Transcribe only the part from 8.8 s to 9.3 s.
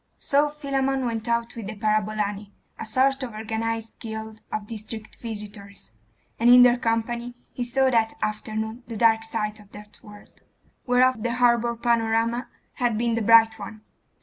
the dark